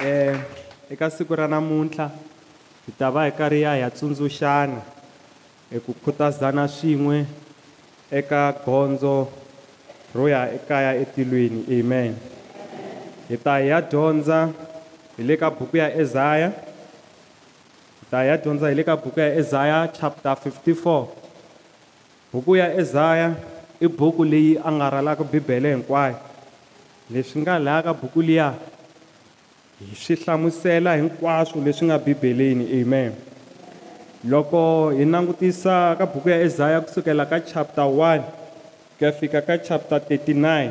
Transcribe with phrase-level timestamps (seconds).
[0.00, 0.32] eh
[0.90, 2.08] eka siku ra namuntlha
[2.86, 4.80] hi ta va hi karhi ya hi ya tsundzuxana
[5.70, 7.26] hi ku khutazana swin'we
[8.10, 9.28] eka gondzo
[10.14, 12.16] ro ya ekaya etilweni amen.
[13.28, 14.50] Hi ta hi ya dyondza
[15.16, 16.48] hi le ka buku ya Ezaya.
[18.00, 21.06] Hi ta hi ya dyondza hi le ka buku ya Ezaya chapter 54
[22.32, 23.36] buku ya Ezaya
[23.80, 26.16] i buku leyi angarhalaka bibele hinkwayo.
[27.10, 28.54] Leswi nga laha ka buku liya
[29.80, 33.12] hi swi hlamusela hinkwaswo leswi nga bibeleni amen.
[34.24, 38.20] Loko hi langutisa ka buku ya Ezaya kusukela ka chapter 1
[38.98, 40.70] ku ya fika ka chapter 39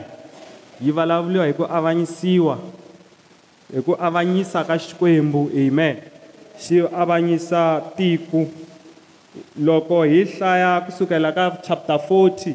[0.81, 2.59] yi vulavuriwa hi ku avanyisiwa
[3.73, 5.97] hi ku avanyisa ka xikwembu amen.
[6.59, 8.45] Xi avanyisa tiko.
[9.57, 12.53] Loko hi hlaya kusukela ka chapter 40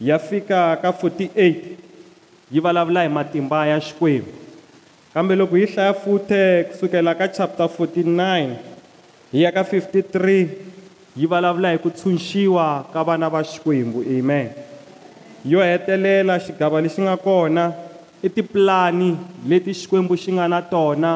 [0.00, 1.54] ya fika ka 48
[2.50, 4.45] yi vulavula hi matimba ya xikwembu.
[5.16, 8.56] Kambe loko hi hlaya futhe kusukela ka chapter 49
[9.32, 10.48] hi ya ka 53
[11.16, 14.50] yi vulavula hi ku tshunxiwa ka vana va xikwembu amen.
[15.44, 17.72] Yo hetelela xigava lexi nga kona
[18.22, 19.16] i tipulani
[19.48, 21.12] leti xikwembu xi nga na tona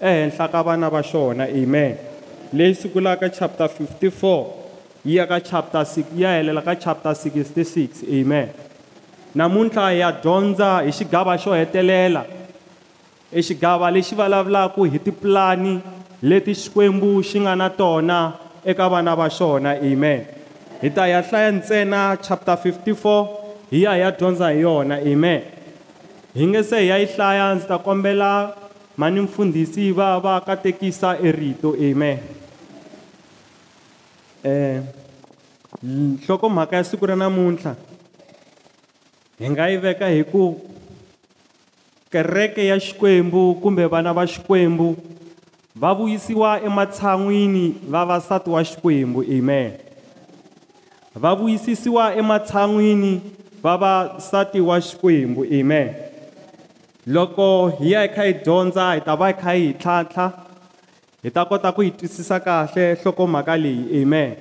[0.00, 1.94] ehenhla ka vana va xona amen.
[2.52, 4.46] Leyi sungulaka chapter 54
[5.04, 8.48] yi ya ka chapter 6 yi ya helela ka chapter 66 amen.
[9.34, 12.24] Namuntlha hi ya dyondza hi xigava xo hetelela.
[13.32, 15.80] I xigava lexi vulavulaka hi tipulani
[16.22, 18.32] leti xikwembu xi nga na tona
[18.64, 20.24] eka vana va xona amen.
[20.82, 23.26] Hi ta ya hlaya ntsena chapter 54
[23.70, 25.42] hi ya hi ya dyondza hi yona amen.
[26.34, 28.54] Hi nge se hi ya yi hlaya ndzi ta kombela
[28.96, 32.18] mani mfundhisi va va katekisa erito amen.
[34.44, 34.80] Eh
[35.82, 37.74] nhlokomhaka ya siku ra namuntlha
[39.38, 40.60] hi nga yi veka hi ku
[42.10, 44.96] kereke ya xikwembu kumbe vana va xikwembu
[45.76, 49.72] va vuyisiwa ematshan'wini vavasati wa xikwembu amen.
[51.14, 53.20] Va vuyisisiwa ematshan'wini
[53.62, 55.94] vavasati wa xikwembu amen.
[57.06, 60.32] Loko hi ya hi kha hi dyondza hi ta va hi kha hi tlhantlha
[61.22, 64.36] hi ta kota ku yi twisisa kahle nhlokomhaka leyi amen.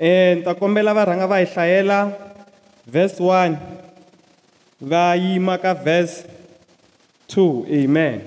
[0.00, 2.12] Um ni ta kombela va rhanga va hi hlayela
[2.86, 3.56] verse 1
[4.80, 6.24] va yima ka verse
[7.28, 8.20] 2 amen.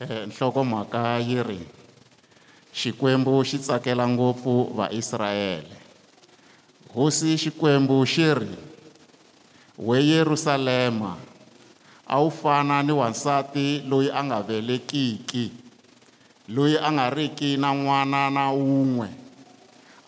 [0.00, 1.60] Eh, nhlokomhaka yi ri
[2.74, 5.76] xikwembu xi tsakela ngopfu vaisrayele
[6.94, 8.54] hosi xikwembu xi ri
[9.78, 11.16] we yerusalema
[12.06, 15.52] a wu fana ni wansati loyi a nga velekiki
[16.48, 19.08] loyi a nga riki na n'wana na wun'we.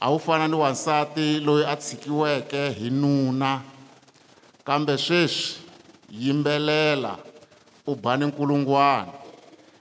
[0.01, 3.63] A wu fana ni wansati loyi a tshikiweke hi nuna.
[4.65, 5.57] Kambe sweswi
[6.11, 7.17] yimbelela
[7.87, 9.13] u bani nkulungwana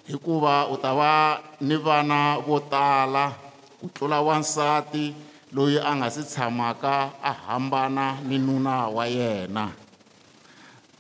[0.08, 3.31] hikuva u ta va ni vana vo tala
[3.80, 5.14] ku tlula wansati
[5.56, 9.66] loyi a nga si tshamaka a hambana ni nuna wa yena.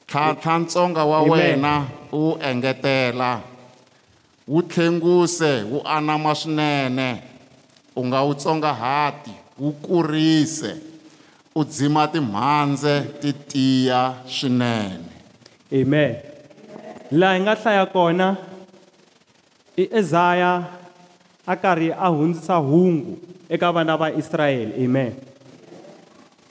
[0.07, 1.73] Tlhantlha ntsonga wa wena
[2.11, 3.41] wu engetela
[4.47, 7.09] wu tlhenguse wu anama swinene
[7.95, 10.71] u nga wu tsongahati wu kurise
[11.55, 15.11] u dzima timhandze ti tiya swinene.
[15.73, 16.32] Amen.
[17.13, 18.27] Laha hi nga hlaya kona
[19.77, 20.51] i ezaya
[21.45, 23.17] a karhi a hundzisa hungu
[23.49, 25.13] eka vana va israyele amen.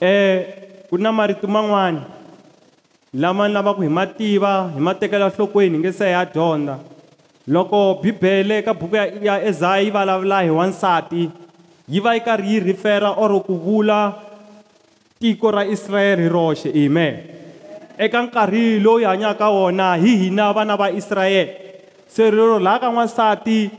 [0.01, 0.43] Um
[0.89, 2.01] ku na marito man'wani
[3.13, 6.79] lama ni lavaka hi ma tiva hi ma tekela nhlokweni hi nge se ya dyondza.
[7.47, 11.29] Loko bibele eka buku ya, ya ezaya yi vulavula hi wansati
[11.87, 13.99] yi va yi karhi yi rifera or ku vula
[15.19, 16.69] tiko ra israyele hi roxe.
[16.71, 17.32] Amen.
[17.97, 21.63] Eka nkarhi lowu hi hanyaka wona hi hina vana va israyele
[22.07, 23.69] se rero laha ka n'wansati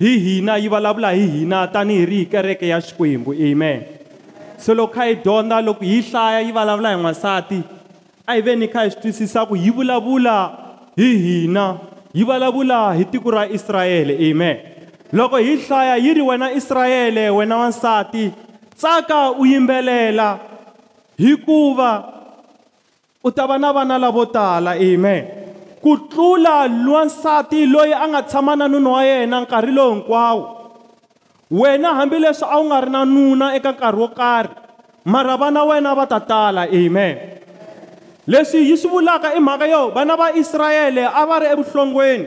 [0.00, 3.34] hi hina yi vulavula hi hina tanihi ri hi kereke ya xikwembu.
[3.34, 3.82] Amen.
[4.58, 7.60] Se loko kha hi dyondza loko hi hlaya yi vulavula hi n'wansati
[8.26, 10.36] a hi veni kha hi swi twisisa ku yi vulavula
[10.96, 11.78] hi hina
[12.14, 14.56] yi vulavula hi tiko ra israyele amen.
[15.12, 18.30] Loko hi hlaya yi ri wena israyele wena wansati
[18.76, 20.38] tsaka u yimbelela
[21.18, 22.17] hikuva
[23.28, 25.22] u ta va na vana lavo tala amen.
[25.84, 30.42] Ku tlula wansati loyi a nga tshama na nuna wa yena nkarhi lowu hinkwawo
[31.50, 34.54] wena hambileswi a wu nga ri na nuna eka nkarhi wo karhi
[35.04, 37.14] mara vana wena va ta tala amen.
[38.26, 42.26] Leswi yi swi vulaka i mhaka yo vana va israyele a va ri evuhlongweni.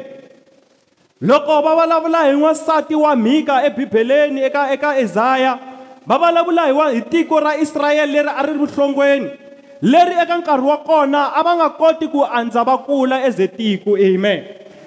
[1.21, 5.59] Loko va vulavula hi n'wansati wa mhika ebibeleni eka eka ezaya
[6.07, 9.30] va vulavula hi wa hi tiko ra israyele leri a ri ri vuhlongweni
[9.81, 13.98] leri eka nkarhi wa kona a va nga koti ku andza va kula eze tiko
[13.98, 14.44] amen.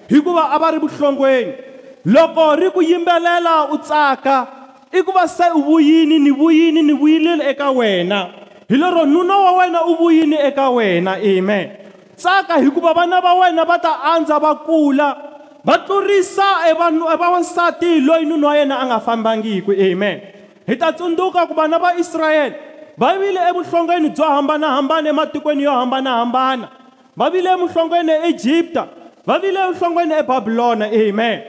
[0.08, 1.52] Hikuva a va ri vuhlongweni.
[2.05, 4.46] Loko ri ku yimbelela u tsaka
[4.93, 8.29] i ku va se u vuyini ni vuyini ni vuyile eka wena.
[8.69, 11.70] Hi lero nuna wa wena u vuyini eka wena amen.
[12.17, 15.17] Tsaka hikuva vana va wena va ta andza va kula
[15.64, 20.20] va tlurisa e vanhu e loyi nuna wa yena a nga fambangiki amen.
[20.67, 26.69] Hi ta tsundzuka ku vana va israyele va vile evuhlongeni byo hambanahambana ematikweni yo hambanahambana
[27.17, 28.87] va vile emuhlongweni eEgipta
[29.26, 31.41] va vile evuhlongweni eBabilona amen.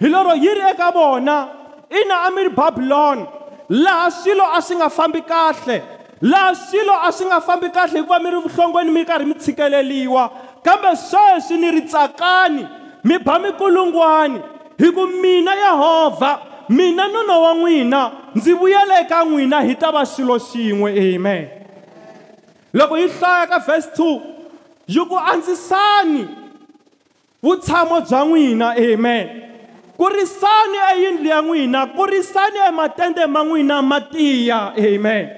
[0.00, 1.48] Hi lero yi ri eka vona
[1.90, 3.26] ina a mi ri Babylon.
[3.70, 5.82] Laha swilo a swi nga fambi kahle
[6.22, 10.30] laha swilo a swi nga fambi kahle hikuva mi ri vuhlongweni mi karhi mi tshikeleliwa.
[10.62, 12.66] Kambe sweswi ni ri tsakani
[13.04, 14.40] mi ba mikulungwani
[14.78, 20.02] hi ku mina yehovha mina nuna wa n'wina ndzi vuyela eka n'wina hi ta va
[20.06, 21.48] xilo xin'we amen.
[22.72, 24.20] Loko yi hlaya ka verse 2
[24.86, 26.28] yi ku andzisani
[27.42, 29.28] vutshamo bya n'wina amen.
[29.96, 35.28] Kurisani eyindlu ya n'wina kurisani ematende ma n'wina ma tiya amen.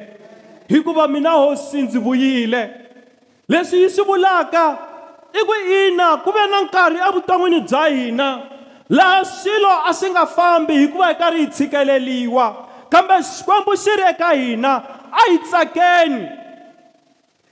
[0.69, 2.71] Hikuva mina hosi ndzi vuyile.
[3.49, 4.79] Leswi yi swi vulaka
[5.33, 8.54] i ku ina ku ve na nkarhi evuton'wini bya hina.
[8.91, 12.57] Laha swilo a swi nga fambi hikuva hi karhi hi tshikeleliwa
[12.89, 14.83] kambe xikwembu xi ri eka hina
[15.13, 16.29] a hi tsakeni.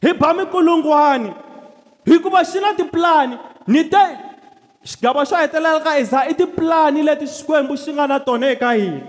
[0.02, 1.32] Hi ba mikulungwani
[2.04, 4.04] hikuva xi na tipulani ni te
[4.84, 9.00] xigava xo hetelela ka isa i tipulani leti xikwembu xi nga na tona eka hina.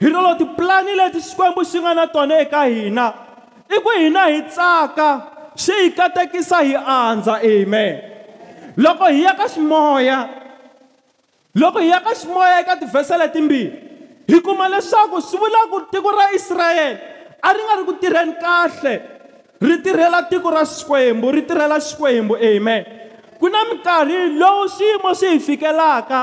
[0.00, 3.12] Hi rolo tipulani leti xikwembu xi nga na tona eka hina.
[3.68, 5.20] I ku hina hi tsaka
[5.56, 8.00] xi hi katekisa hi andza amen.
[8.76, 10.45] Loko hi ya ka ximoya
[11.56, 13.72] loko hi ya ka ximoya eka tivhese letimbirhi
[14.28, 18.34] hi kuma leswaku swi vula ku tiko ra israyele a ri nga ri ku tirheni
[18.40, 18.94] kahle.
[19.60, 22.84] Ri tirhela tiko ra xikwembu ri tirhela xikwembu amen.
[23.40, 26.20] Ku na minkarhi lowu swiyimo swi hi fikelaka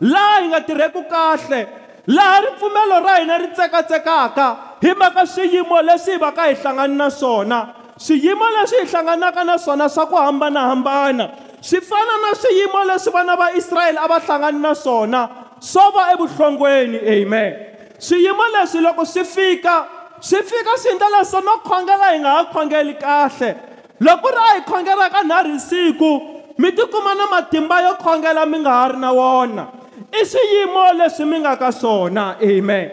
[0.00, 1.60] laha hi nga tirheku kahle
[2.06, 4.46] laha ripfumelo ra hina ri tsekatsekaka
[4.82, 7.58] hi mhaka swiyimo leswi hi va ka hi hlangani na swona.
[7.98, 11.51] Swiyimo leswi hi hlanganaka na swona swa ku hambanahambana.
[11.62, 15.28] Swi fana na swiyimo leswi vana va israyele a va hlangani na swona
[15.60, 17.54] swo va evuhlongweni amen.
[17.98, 19.86] Swiyimo leswi loko swi fika
[20.20, 23.54] swi fika swi endla leswo no khongela hi nga ha khongeli kahle.
[24.00, 26.10] Loko ri a hi khongela ka nharhu siku
[26.58, 29.66] mi tikuma na matimba yo khongela mi nga ha ri na wona.
[30.12, 32.90] I swiyimo leswi mi nga ka swona amen.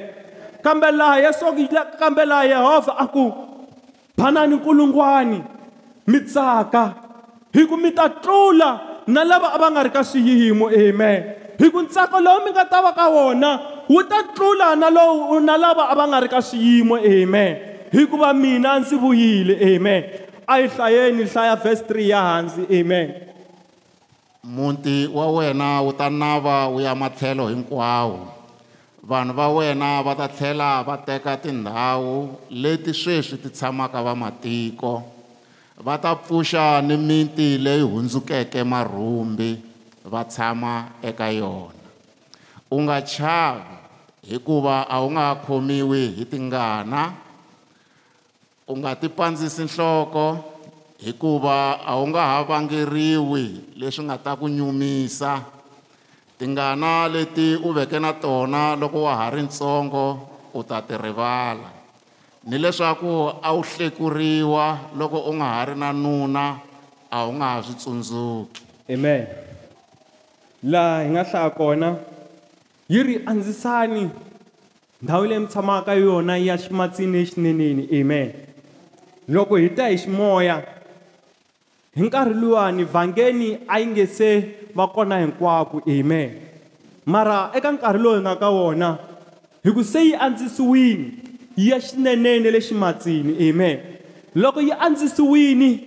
[0.62, 1.46] Kambe laha yesu
[2.00, 3.34] kambe laha yehovha a ku
[4.16, 5.44] phanani nkulungwani
[6.08, 7.09] mi tsaka
[7.54, 11.20] hi ku mi ta tlula na lava a va nga ri ka swiyimo amen.
[11.60, 13.52] Hi ku ntsako lowu mi nga ta va ka wona
[13.90, 17.58] wu ta tlula na lowu na lava a va nga ri ka swiyimo amen.
[17.92, 20.04] Hikuva mina ndzi vuyile amen.
[20.48, 23.14] A yi hlayeni hlaya verse 3 ya hansi amen.
[24.44, 28.30] Muti wa wena wu ta nava wu ya matlhelo hinkwawo.
[29.04, 35.19] Vanhu va wena va ta tlhela va teka tindhawu leti sweswi ti tshamaka vamatiko
[35.80, 39.52] va ta pfuxa ni miti leyi hundzukeke marhumbi
[40.04, 41.88] va tshama eka yona.
[42.70, 43.80] U nga chavi
[44.30, 47.16] hikuva a wu nga khomiwi hi tingana.
[48.68, 50.28] U nga ti pandzisi nhloko
[51.00, 55.48] hikuva a wu nga ha vangeriwi leswi nga ta ku nyumisa.
[56.38, 60.06] Tingana leti u veke na tona loko wa ha ri ntsongo
[60.52, 61.79] u ta ti rivala.
[62.50, 66.58] Ni leswaku a wu hlekuriwa loko u nga ha ri na nuna
[67.12, 68.62] a wu nga ha swi tsundzuki.
[68.90, 69.28] Amen.
[70.64, 71.96] Laha hi nga hlaya kona
[72.90, 74.10] yi ri andzisani
[75.02, 78.34] ndhawu leyi mi tshamaka yona ya ximatsini exineneni amen.
[79.28, 80.64] Loko hi ta hi ximoya
[81.96, 85.82] hi nkarhi luwani vhangeni a yi nge se va kona hinkwako.
[85.88, 86.32] Amen.
[87.06, 88.98] Mara eka nkarhi lowu hi nga ka wona
[89.64, 91.29] hi ku se yi andzisiwini
[91.60, 93.80] yi ya xineneni le ximatsini amen.
[94.36, 95.80] Loko yi andzisiwini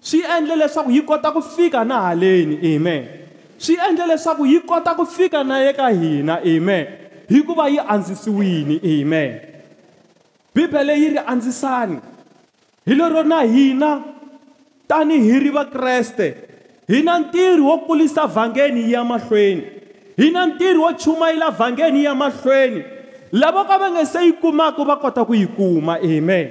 [0.00, 3.06] swi endle leswaku yi kota ku fika na haleni amen.
[3.58, 6.86] Swi endle leswaku yi kota ku fika na eka hina amen.
[7.28, 9.40] Hikuva yi andzisiwini amen.
[10.54, 11.98] Bibele yi ri andzisani.
[12.86, 14.02] Hi lero na hina
[14.88, 16.34] tanihi ri vakreste
[16.88, 19.62] hi na ntirho wo kulisa vhangeni yi ya mahlweni.
[20.16, 22.95] Hi na ntirho wo chumayela vhangeni yi ya mahlweni.
[23.32, 26.50] Lava ka va nge se yi kumaka va kota ku yi kuma amen.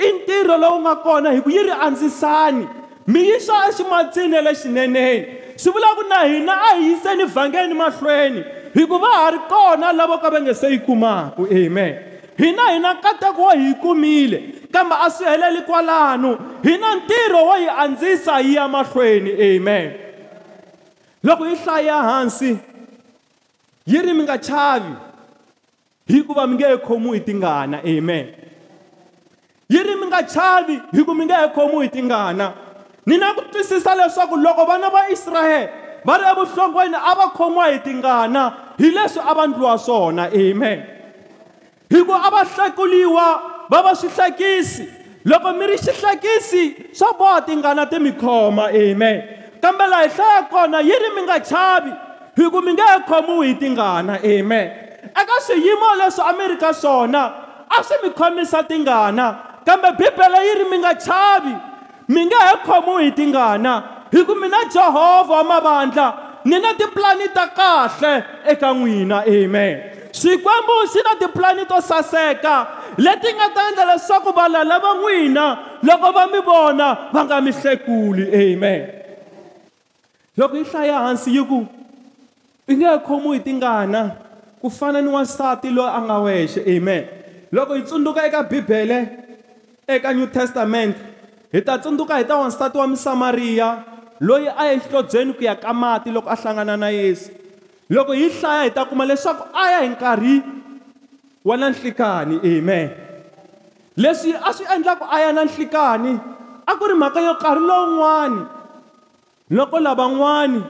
[0.00, 2.68] I ntirho lowu nga kona hi ku yi ri andzisani.
[3.06, 9.06] Mi yisa eximatsini lexineneni swi vula ku na hina a hi yiseni vhangeni mahlweni hikuva
[9.06, 11.96] ha ri kona lava ka va nge se yi kumaka amen.
[12.38, 14.38] Hina hi na nkateko wo hi yi kumile
[14.72, 16.38] kambe a swi heleli kwalano.
[16.62, 19.92] Hi na ntirho wo yi andzisa yi ya mahlweni amen.
[21.24, 22.58] Loko yi hlaya hansi
[23.86, 25.09] yi ri mi nga chavi.
[26.10, 28.26] Hikuva mi nge he khomiwi hi tingana amen.
[29.68, 32.52] Yi ri mi nga chavi hikuva mi nge he khomiwi hi tingana?
[33.06, 35.68] Ni na ku twisisa leswaku loko vana va israyele
[36.04, 40.82] va ri evuhlongweni a va khomiwa hi tingana hi leswi a va ndliwa swona amen.
[41.90, 43.26] Hikuva a va hlekuliwa
[43.70, 44.88] va va swihlekisi
[45.24, 49.22] loko mi ri xihlekisi swa boha tingana ti mi khoma amen.
[49.60, 51.92] Kambe laha hi hlaya kona yi ri mi nga chavi
[52.36, 54.70] hikuva mi nge he khomiwi hi tingana amen.
[55.02, 57.22] Eka swiyimo leswi a mi ri ka swona
[57.70, 59.36] a swi mi khomisa tingana.
[59.64, 61.54] Kambe bibele yi ri mi nga chavi
[62.08, 66.14] mi nge he khomiwi hi tingana hikuva mina jehovha wa mavandla
[66.44, 69.82] ni na tipulani ta kahle eka n'wina amen.
[70.12, 72.66] Xikwembu xi na tipulani to saseka
[72.98, 77.52] leti nga ta endla leswaku valala va n'wina loko va mi vona va nga mi
[77.52, 78.88] hlekuli amen.
[80.36, 81.66] Loko yi hlaya hansi yi ku
[82.66, 84.16] i nge he khomiwi hi tingana
[84.60, 87.08] ku fana ni wansati loyi a nga wexe amen.
[87.52, 89.08] Loko hi tsundzuka eka bibele
[89.88, 90.96] eka new testament
[91.52, 93.84] hi ta tsundzuka hi ta wansati wa musamariya
[94.20, 97.32] loyi a ya exihlobyeni ku ya ka mati loko a hlangana na yesu.
[97.90, 100.36] Loko hi hlaya hi ta kuma leswaku a ya hi nkarhi
[101.44, 102.36] wa na nhlikani.
[102.44, 102.90] Amen.
[103.96, 106.20] Leswi a swi endlaku a ya na nhlikani
[106.68, 108.42] a ku ri mhaka yo nkarhi lowun'wani.
[109.50, 110.62] Loko lavan'wani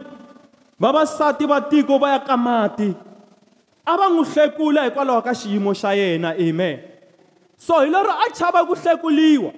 [0.80, 3.09] vavasati va tiko va ya ka mati
[3.86, 6.80] a va n'wi hlekula hikwalaho ka xiyimo xa yena amen.
[7.56, 9.52] So hi lero a chava ku hlekuliwa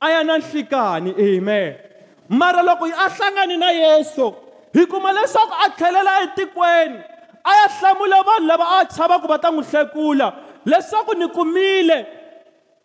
[0.00, 1.76] a ya na nhlikani amen.
[2.28, 4.34] Mara loko a hlangani na yesu
[4.74, 6.98] hi kuma leswaku a tlhelela etikweni
[7.44, 10.32] a ya hlamula vanhu lava a chavaku va ta n'wi hlekula
[10.66, 12.06] leswaku ni kumile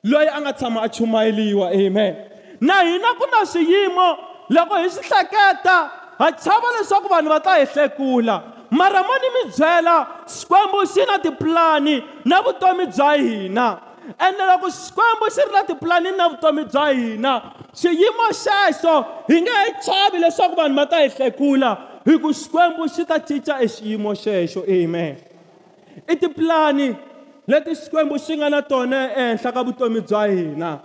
[0.03, 2.15] loyi a nga tshama a chumayeliwa amen.
[2.61, 4.17] Na hina ku na swiyimo
[4.49, 9.29] loko hi swi hleketa ha chava leswaku vanhu va ta hi hlekula mara mo ni
[9.35, 13.79] mi byela xikwembu xi na tipulani na vutomi bya hina.
[14.19, 17.41] Ende loko xikwembu xi ri na tipulani na vutomi bya hina
[17.75, 22.87] xiyimo xexo hi nge he chavi leswaku vanhu va ta hi hlekula hi ku xikwembu
[22.87, 24.63] xi ta cinca e xiyimo xexo.
[24.67, 25.17] Amen.
[26.07, 26.95] I tipulani
[27.47, 30.79] leti xikwembu xi nga na tona ehenhla ka vutomi bya hina.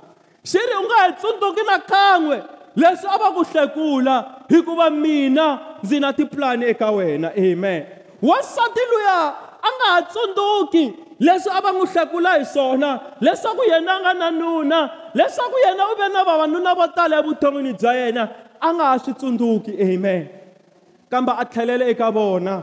[0.45, 5.59] Xi ri u nga hi tsundzuki na kan'we leswi a va ku hlekula hikuva mina
[5.83, 7.33] ndzi na tipulani eka wena.
[7.37, 7.85] Amen.
[8.23, 13.93] Wansati luya a nga ha tsundzuki leswi a va n'wi hlekula hi swona leswaku yena
[13.97, 18.29] a nga na nuna leswaku yena u ve na vavanuna vo tala evuton'wini bya yena
[18.61, 19.73] a nga ha swi tsundzuki.
[19.81, 20.29] Amen.
[21.11, 22.63] Kambe a tlhelele eka vona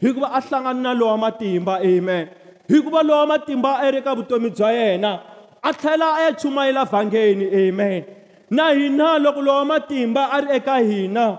[0.00, 1.80] hikuva a hlangana na lowa matimba.
[1.82, 2.28] Amen.
[2.68, 5.20] Hikuva lowa matimba a ri eka vutomi bya yena
[5.62, 7.46] a tlhela a ya chumayela vhangeni.
[7.68, 8.19] Amen.
[8.50, 11.38] Na hina loko lowa matimba a ri eka hina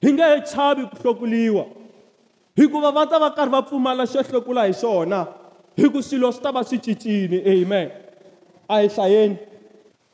[0.00, 1.66] hi nge he chavi ku hlokuliwa.
[2.56, 5.26] Hikuva va ta va karhi va pfumala xo hlekula hi swona
[5.76, 7.42] hi ku swilo swi ta va swi cincile.
[7.46, 7.90] Amen.
[8.68, 9.38] A hi hlayeni.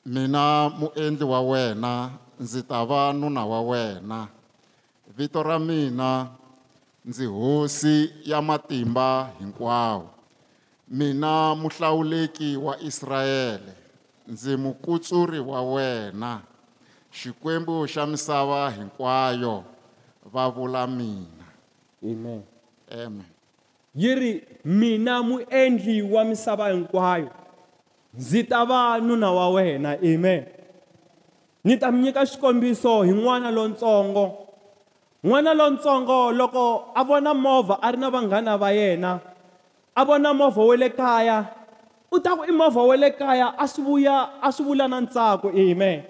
[0.07, 4.29] Mina muendli wa wena ndzi ta va nuna wa wena.
[5.17, 6.27] Vito ra mina
[7.05, 10.11] ndzi hosi ya matimba hinkwawo.
[10.89, 13.84] Mina muhlawuleki wa israyele
[14.29, 16.41] ndzi mukutsuri wa wena.
[17.13, 19.65] Xikwembu xa misava hinkwayo
[20.33, 21.47] va vula mina.
[22.03, 22.43] Amen.
[22.93, 23.25] Amen.
[23.95, 27.31] Yi ri mina muendli wa misava hinkwayo.
[28.15, 29.99] Ndzi ta va nuna wa wena.
[30.03, 30.45] Amen.
[31.65, 34.45] Ni ta mi nyika xikombiso hi n'wana lontsongo.
[35.25, 39.21] N'wana lontsongo loko a vona movha a ri na vanghana va yena
[39.97, 41.47] a vona movha wa le kaya
[42.15, 45.01] u ta ku i movha wa le kaya a swi vuya a swi vula na
[45.01, 46.03] ntsako amen.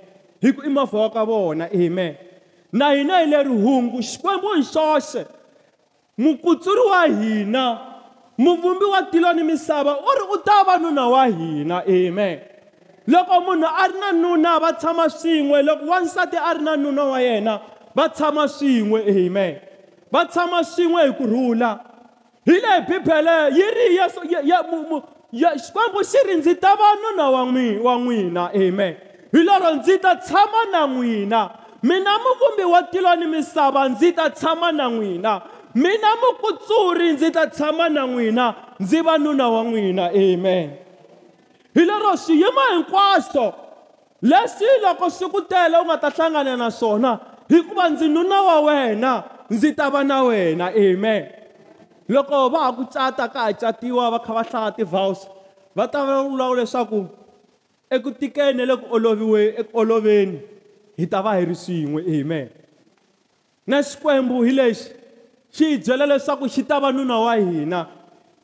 [0.42, 2.16] Hi ku i movha wa ka vona amen.
[2.73, 5.26] Na hina hi le rihungu xikwembu hi xoxe
[6.18, 7.78] mukutsuri wa hina
[8.38, 12.40] muvumbi wa tilo ni misava u ri u ta va nuna wa hina amen.
[13.06, 15.62] Loko munhu a ri na nuna va tshama swin'we.
[15.62, 17.61] Loko wansati a ri na nuna wa yena
[17.94, 19.56] va tshama swin'we amen.
[20.12, 21.80] Va tshama swin'we hi kurhula.
[22.46, 24.20] Hi lehi bibele yi ri yesu
[25.34, 27.42] xikwembu xi ri ndzi ta va nuna wa
[27.82, 28.96] wa n'wina amen.
[29.32, 31.50] Hi lero ndzi ta tshama na n'wina.
[31.82, 35.42] Mina muvumbi wa tilo ni misava ndzi ta tshama na n'wina.
[35.74, 38.54] Mina mukutsuri ndzi ta tshama na n'wina.
[38.80, 40.70] Ndzi va nuna wa n'wina amen.
[41.74, 43.54] Hi lero swiyimo hinkwaswo
[44.22, 48.60] leswi loko swi ku tele u nga ta hlangana na swona hikuva ndzi nuna wa
[48.60, 51.43] wena ndzi ta va na wena amen.
[52.08, 55.28] Loko va ha ku cata ka ha catiwa va kha va hlaya ti-vows
[55.76, 57.06] va ta vula leswaku
[57.90, 60.38] eku tikeni le ku oloviwe eku oloveni
[60.99, 62.49] hi ta va hi ri swin'we amen.
[63.66, 64.90] Na xikwembu hi lexi
[65.54, 67.80] xi hi byela leswaku xi ta va nuna wa hina.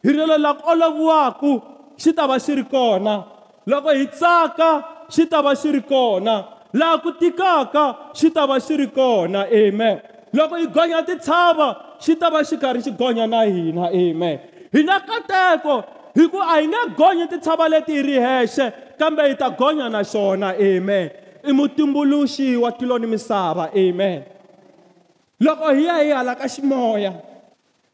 [0.05, 1.53] Hi rilo la ku oloviwaku
[1.99, 3.15] xi ta va xi ri kona.
[3.67, 4.71] Loko hi tsaka
[5.11, 6.37] xi ta va xi ri kona.
[6.73, 10.01] Laha ku tikaka xi ta va xi ri kona amen.
[10.33, 14.39] Loko hi gonya titshava xi ta va xi karhi xi gonya na hina amen.
[14.73, 15.85] Hi na nkateko
[16.17, 19.89] hi ku a hi nge gonyi titshava leti hi ri hexe kambe hi ta gonya
[19.89, 21.11] na xona amen.
[21.45, 24.23] I mutumbuluxi wa tilo ni misava amen.
[25.41, 27.13] Loko hi ya hi hala ka ximoya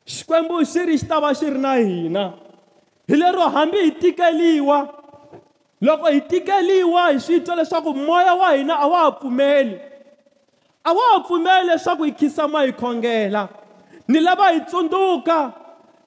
[0.07, 2.25] xikwembu xi ri xi ta va xi ri na hina.
[3.09, 4.79] Hi lero hambi hi tikeliwa
[5.81, 9.79] loko hi tikeliwa hi swi twa leswaku moya wa hina a wa ha pfumeli.
[10.85, 13.49] A wa ha pfumeli leswaku hi khisama hi khongela
[14.09, 15.53] ni lava hi tsundzuka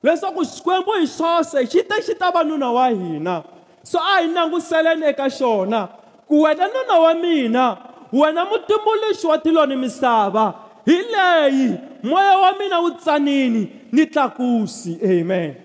[0.04, 3.44] leswaku xikwembu hi xoxe xi te xi ta va nuna wa hina.
[3.84, 5.88] So a hi languseleni eka xona
[6.28, 7.78] ku wena nuna wa mina
[8.14, 10.54] wena mutumbuluxi wa tilo ni misava.
[10.86, 15.56] Hi leyi moya wa mina wu tsanini ni tlakusi amen.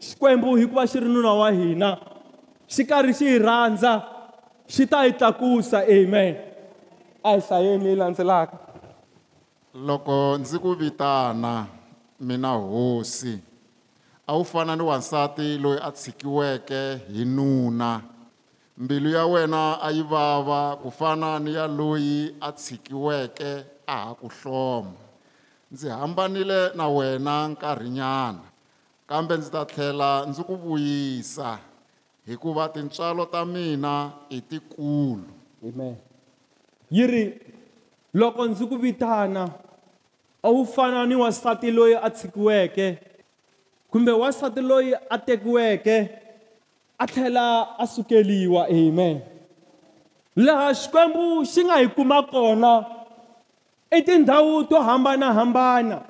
[0.00, 1.98] Xikwembu hikuva xi ri nuna wa hina
[2.68, 4.02] xi karhi xi hi rhandza
[4.68, 6.36] xi ta hi tlakusa amen.
[7.22, 8.58] A hi hlayeni leyi landzelaka.
[9.74, 11.66] Loko ndzi ku vitana
[12.20, 13.38] mina hosi.
[14.26, 18.02] A wu fana ni wansati loyi a tshikiweke hi nuna.
[18.78, 24.14] Mbilu ya wena a yi vava ku fana ni ya loyi a tshikiweke a ha
[24.14, 24.92] ku hloma.
[25.72, 28.40] Ndzi hambanile na wena nkarhinyana
[29.06, 31.58] kambe ndzi ta tlhela ndzi ku vuyisa
[32.26, 35.24] hikuva tintswalo ta mina i tikulu.
[35.62, 35.96] Amen.
[36.90, 37.40] Yi ri
[38.14, 39.50] loko ndzi ku vitana
[40.46, 42.98] a wu fana ni wasati loyi a tshikiweke.
[43.90, 46.08] Kumbe wasati loyi a tekiweke
[46.98, 49.20] a tlhela a sukeliwa amen.
[50.36, 52.84] Laha xikwembu xi nga hi kuma kona
[53.90, 56.02] i tindhawu to hambanahambana.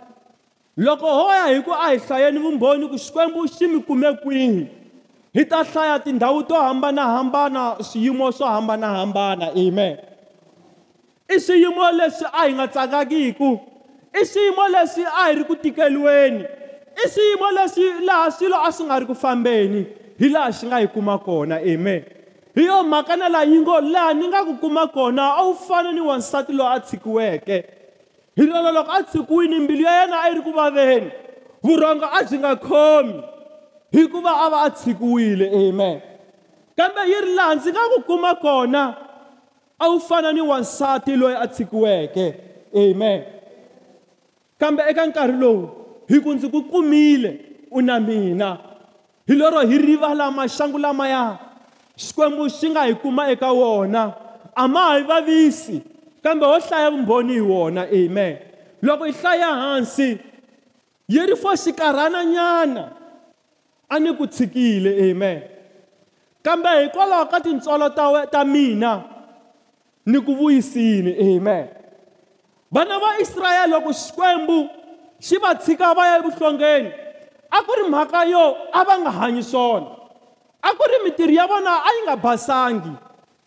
[0.77, 4.69] Loko ho ya hi ku a hi hlayeni vumbhoni ku xikwembu xi mi kume kwihi
[5.33, 9.97] hi ta hlaya tindhawu to hambanahambana swiyimo swo hambanahambana amen.
[11.29, 13.61] I swiyimo leswi a hi nga tsakangiku
[14.21, 16.45] i swiyimo leswi a hi ri ku tikeliweni
[17.05, 19.87] i swiyimo leswi laha swilo a swi nga ri ku fambeni
[20.19, 22.05] hi laha xi nga hi kuma kona amen.
[22.55, 25.55] Hi yo mhaka na laha yi ngo laha ni nga ku kuma kona a wu
[25.55, 27.65] fana ni wansati loyi a tshikiweke.
[28.37, 31.11] Hi lolo loko a tshikiwile mbilu ya yena a yi ri ku vaveni.
[31.63, 33.23] Vurhongo a byi nga khomi
[33.93, 36.01] hikuva a va a tshikiwile amen.
[36.77, 38.97] Kambe yi ri laha ndzi nga ku kuma kona
[39.79, 42.35] a wu fana ni wansati loyi a tshikiweke
[42.75, 43.36] amen.
[44.59, 45.69] Kambe eka nkarhi lowu
[46.09, 47.41] hi ku ndzi ku kumile
[47.71, 48.59] u na mina.
[49.27, 51.39] Hi lero hi rivala maxangu lamaya
[51.97, 54.15] xikwembu xi nga hi kuma eka wona.
[54.55, 55.83] A ma hi vavisi
[56.23, 58.37] kambe ho hlaya vumbhoni hi wona amen.
[58.83, 60.19] Loko hi hlaya hansi
[61.09, 62.93] yi ri fo xikarhana nyana
[63.89, 65.43] a ni ku tshikile amen.
[66.43, 69.05] Kambe hikwalaho ka tintswalo ta, ta mina
[70.07, 71.76] ni ku vuyisile amen.
[72.71, 74.69] Vana va israyele loko xikwembu
[75.21, 76.91] xi va tshika va ya evuhlongeni
[77.51, 79.87] a ku ri mhaka yo a va nga hanyi swona.
[80.63, 82.93] A ku ri mitirho ya vona a yi nga basangi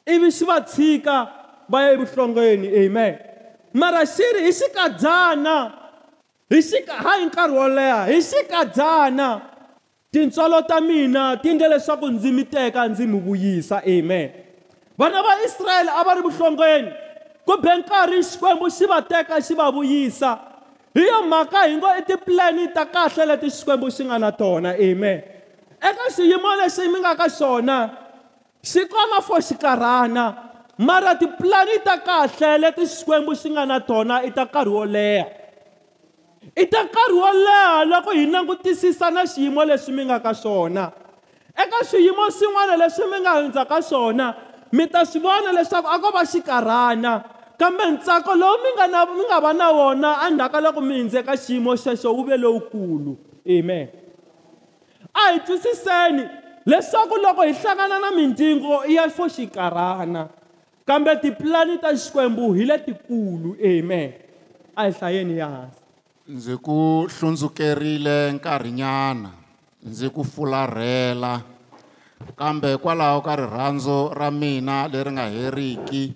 [0.07, 1.27] ivi xi va tshika
[1.69, 3.17] va ya evuhlongeni amen.
[3.73, 5.71] Mara xi ri hi xikadyana
[6.49, 9.41] hi xika hayi nkarhi wo leha hi xikadyana
[10.11, 14.31] tintswalo ta mina ti endle leswaku ndzi mi teka ndzi mi vuyisa amen.
[14.97, 16.91] Vana va israyele a va ri vuhlongeni
[17.49, 20.37] ku be nkarhi xikwembu xi va teka xi va vuyisa.
[20.93, 24.77] Hi yo mhaka hi ngo i tipulani ta kahle leti xikwembu xi nga na tona
[24.77, 25.17] amen.
[25.81, 27.89] Eka xiyimo lexi mi nga ka xona
[28.61, 30.25] xi kona for xikarhana
[30.77, 35.25] mara tipulani ta kahle leti xikwembu xi nga na tona i ta nkarhi wo leha.
[36.53, 40.91] I ta nkarhi wo leha loko hi langutisisa na xiyimo leswi mi nga ka xona.
[41.57, 44.33] Eka swiyimo swin'wana leswi mi nga hundza ka swona
[44.71, 47.38] mi ta swi vona leswaku a ko va xikarhana.
[47.59, 50.95] Kambe ntsako lowu mi nga na mi nga va na wona endzhaku ka loko mi
[50.99, 53.19] hundze ka xiyimo xexo wu ve lowukulu.
[53.43, 53.87] Amen.
[55.13, 56.23] A hi twisiseni
[56.65, 60.29] leswaku loko hi hlangana na mindzingo ya fo xikarhana
[60.87, 63.59] kambe tipulani ta xikwembu hi letikulu.
[63.59, 64.13] Amen.
[64.75, 65.83] A hi hlayeni ya hansi.
[66.27, 69.29] Ndzi ku hlundzukerile nkarhinyana
[69.83, 71.41] ndzi ku fularhela
[72.39, 76.13] kambe kwalaho ka rirhandzu ra mina leri nga heriki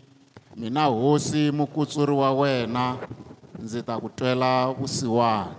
[0.56, 2.98] mina hosi mukutsuri wa wena
[3.60, 5.56] ndzi ta ku twela vusiwana.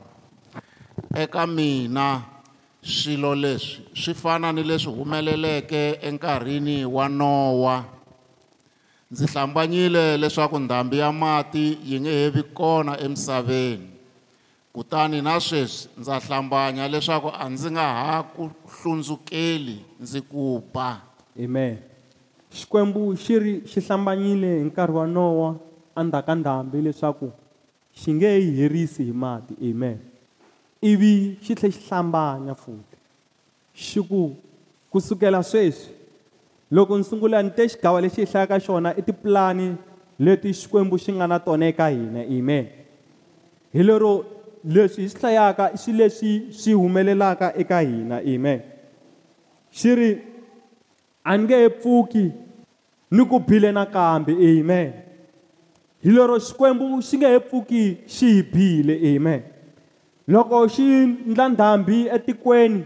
[1.14, 2.22] Eka mina
[2.82, 7.84] swilo leswi swi fana ni leswi humeleleke enkarhini wa nowa.
[9.10, 13.88] Ndzi hlambanyile leswaku ndhambi ya mati yi nge he vi kona emisaveni.
[14.72, 21.00] Kutani na sweswi ndza hlambanya leswaku a ndzi nga ha ku hlundzukeli ndzi ku ba
[21.44, 21.93] amen.
[22.54, 25.48] Xikwembu xi ri xi hlambanyile hi nkarhi wa nowa
[26.00, 27.28] endzhaku ka ndhambi leswaku
[28.00, 29.54] xi nge yi herisi hi mati.
[29.70, 29.98] Amen.
[30.82, 32.96] Ivi xi tlhela xi hlambanya futhi
[33.74, 34.36] xi ku
[34.90, 35.92] kusukela sweswi
[36.70, 39.76] loko ni sungula ni te xigawa lexi hi hlayaka xona i tipulani
[40.18, 42.22] leti xikwembu xi nga na tona eka hina.
[42.22, 42.66] Amen.
[43.74, 44.24] Hi lero
[44.64, 48.22] leswi hi swi hlayaka i swilo leswi swi humelelaka eka hina.
[48.22, 48.60] Amen.
[49.72, 50.10] Xi ri
[51.24, 52.32] a ni nge he pfuki
[53.10, 54.92] ni ku bile nakambe amen.
[56.02, 59.42] Hi lero xikwembu xi nge he pfuki xi hi bile amen.
[60.28, 62.84] Loko xi ndla ndhambi etikweni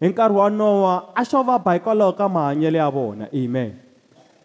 [0.00, 3.72] hi nkarhi wa nowa a xo va ba hikwalaho ka mahanyelo ya vona amen.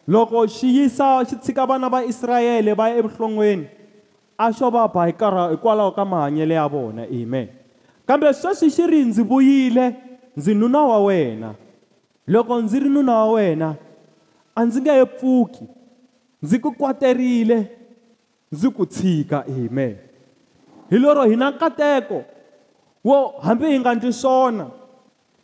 [0.07, 3.65] Loko xi yisa xi tshika vana va israyele va ya evuhlongweni
[4.37, 7.47] a xo va ba hikwalaho ka mahanyelo ya vona amen.
[8.05, 9.95] Kambe sweswi xi ri ndzi vuyile
[10.37, 11.53] ndzi nuna wa wena.
[12.27, 13.75] Loko ndzi ri nuna wa wena
[14.55, 15.65] a ndzi nge he pfuki.
[16.41, 17.67] Ndzi ku kwaterile.
[18.51, 19.97] Ndzi ku tshika amen.
[20.89, 22.23] Hi lero hi na nkateko
[23.03, 24.67] wo hambi hi nga ndli swona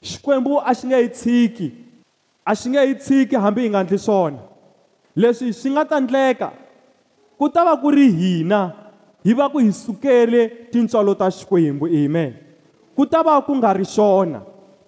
[0.01, 1.71] xikwembu a xi nge hi tshiki
[2.45, 4.37] a xi nge hi tshiki hambi hi nga ndli swona.
[5.15, 6.51] Leswi swi nga ta endleka
[7.37, 8.71] ku ta va ku ri hina
[9.23, 12.33] hi va ku hi sukele tintswalo ta xikwembu amen.
[12.95, 14.41] Ku ta va ku nga ri xona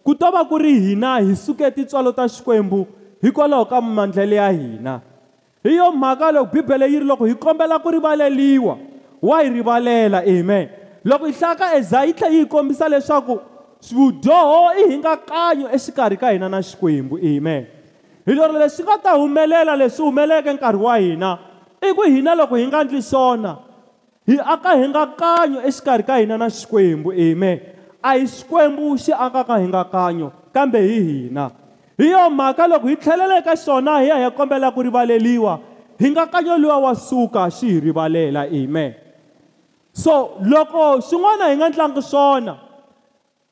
[0.03, 2.87] ku ta va ku ri hina hi suke tintswalo ta xikwembu
[3.21, 5.01] hikwalaho ka mandlele ya hina.
[5.63, 8.77] Hi yo mhaka loko bibele yi ri loko hi kombela ku rivaleliwa
[9.21, 10.69] wa hi rivalela amen.
[11.05, 13.39] Loko hi hlaya ka ezayi yi tlhela yi hi kombisa leswaku
[13.91, 17.65] vudyoho i hingakanyo exikarhi ka hina na xikwembu amen.
[18.25, 21.37] Hi lero leswi nga ta humelela leswi humeleleke nkarhi wa hina
[21.81, 23.57] i ku hina loko hi nga ndli swona
[24.25, 27.59] hi aka hingakanyo exikarhi ka hina na xikwembu amen.
[28.03, 31.60] A hi xikwembu xi akaka hingakanyo kambe hi hina.
[32.01, 35.59] Hi yo mhaka loko hi tlhelele ka xona hi ya hi ya kombela ku rivaleliwa.
[35.99, 38.95] Hingakanyo luwa wa suka xi hi rivalela amen.
[39.93, 42.57] So loko swin'wana hi nga ndlangi swona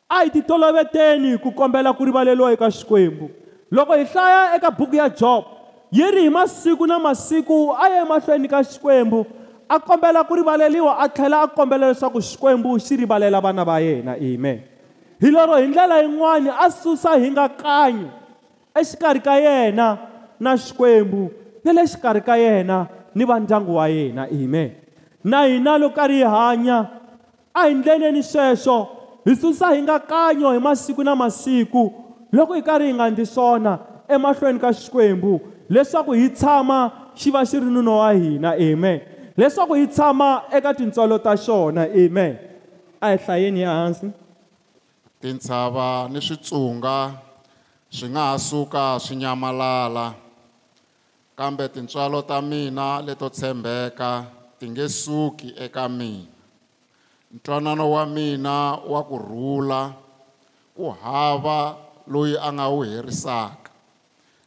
[0.09, 3.29] a hi ti toloveteni ku kombela ku rivaleliwa eka xikwembu.
[3.71, 5.45] Loko hi hlaya eka buku ya job
[5.91, 9.25] yi ri hi masiku na masiku a ye emahlweni ka xikwembu
[9.69, 14.17] a kombela ku rivaleliwa a tlhela a kombela leswaku xikwembu xi rivalela vana va yena
[14.17, 14.63] amen.
[15.21, 18.18] Hi lero hi ndlela yin'wani a susa hingakanyo
[18.79, 19.97] exikarhi ka yena
[20.39, 21.31] na xikwembu
[21.63, 24.71] na le xikarhi ka yena ni va ndyangu wa yena amen.
[25.23, 26.87] Na hina loko karhi hi hanya
[27.53, 28.87] a hi ndleneni sweswo
[29.25, 31.93] hi susa hingakanyo hi masiku na masiku.
[32.31, 37.45] Loko hi karhi hi nga ndli swona emahlweni ka xikwembu leswaku hi tshama xi va
[37.45, 39.01] xi ri nuna wa hina amen.
[39.37, 42.37] Leswaku hi tshama eka tintswalo ta xona amen.
[43.01, 44.11] A hi hlayeni ehansi?
[45.21, 47.11] Tintshava ni switsunga
[47.89, 50.13] swi nga ha suka swi nyamalala.
[51.37, 54.25] Kambe tintswalo ta mina leto tshembeka
[54.59, 56.29] ti nge suki eka mina.
[57.33, 59.93] Ntwanano wa mina wa ku rhula
[60.75, 63.69] ku hava loyi a nga wu herisaka.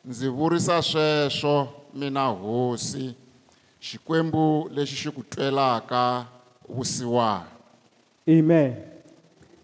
[0.05, 3.15] Ndzi vurisa sweswo mina hosi
[3.81, 6.27] xikwembu lexi xi ku twelaka
[6.69, 7.51] vusiwana.
[8.29, 8.77] Amen.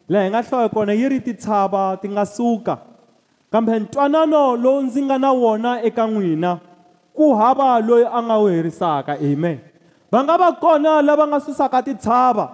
[0.08, 2.74] Laha hi nga hlaya kona yi ri titshava ti nga suka.
[3.52, 6.58] Kambe ntwanano lowu ndzi nga na wona eka n'wina
[7.16, 9.58] ku hava loyi a nga wu herisaka amen.
[10.12, 12.48] Va nga va kona lava nga susaka titshava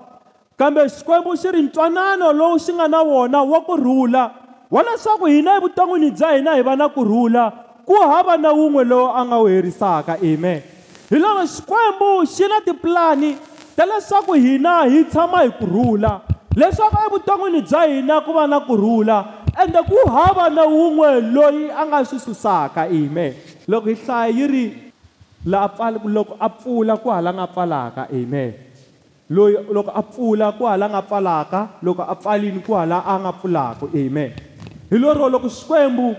[0.57, 4.31] kambe xikwembu xi ri ntwanano lowu xi nga na wona wa kurhula
[4.71, 7.53] wa leswaku hina evuton'wini bya hina hi va na kurhula
[7.87, 10.63] ku hava na wun'we lowu a nga wu herisaka amen.
[11.11, 13.37] Hi loko xikwembu xi na tipulani
[13.77, 16.21] ta leswaku hina hi tshama hi kurhula
[16.57, 19.25] leswaku evuton'wini bya hina ku va na kurhula
[19.63, 23.35] ende ku hava na wun'we loyi a nga swi susaka amen.
[23.69, 24.67] Loko hi hlaya yi ri
[25.47, 28.53] la a pfala loko a pfula ku hala nga pfalaka amen.
[29.31, 33.33] Loyi loko a pfula ku hala nga pfalaka loko a pfalini ku hala a nga
[33.33, 34.31] pfulaka amen.
[34.91, 36.15] Hi lero loko xikwembu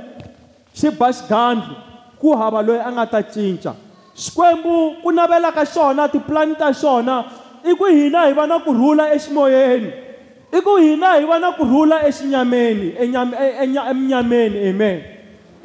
[0.74, 1.76] xi ba xigandlu
[2.22, 3.76] ku hava loyi a nga ta cinca.
[4.16, 7.28] Xikwembu ku navela ka xona tipulani ta xona
[7.68, 10.05] i ku hina hi va na kurhula eximoyeni.
[10.52, 15.02] I ku hina hi va na kurhula exinyameni e- enya- eminyameni amen.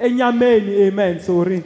[0.01, 1.63] Enyameni amen sorry.